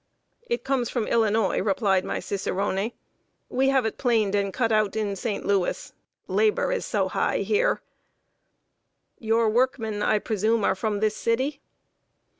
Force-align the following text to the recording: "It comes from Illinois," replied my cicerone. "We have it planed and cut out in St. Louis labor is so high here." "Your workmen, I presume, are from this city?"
"It 0.47 0.63
comes 0.63 0.89
from 0.89 1.05
Illinois," 1.05 1.61
replied 1.61 2.03
my 2.03 2.19
cicerone. 2.19 2.91
"We 3.49 3.69
have 3.69 3.85
it 3.85 3.99
planed 3.99 4.33
and 4.33 4.51
cut 4.51 4.71
out 4.71 4.95
in 4.95 5.15
St. 5.15 5.45
Louis 5.45 5.93
labor 6.27 6.71
is 6.71 6.87
so 6.87 7.07
high 7.07 7.41
here." 7.45 7.83
"Your 9.19 9.47
workmen, 9.47 10.01
I 10.01 10.17
presume, 10.17 10.63
are 10.63 10.73
from 10.73 11.01
this 11.01 11.15
city?" 11.15 11.61